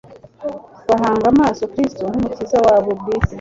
bahanga 0.89 1.25
amaso 1.33 1.61
Kristo 1.73 2.01
nk'Umukiza 2.09 2.57
wabo 2.65 2.89
bwite 2.99 3.29